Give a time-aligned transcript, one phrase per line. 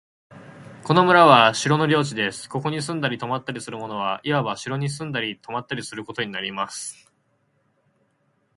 [0.83, 2.49] この村は城の領地です。
[2.49, 7.07] ここに住んだり泊ったりする者は、いわば城に住んだり泊ったりすることになります。